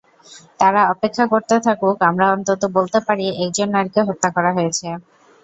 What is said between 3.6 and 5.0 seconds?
নারীকে হত্যা করা হয়েছে।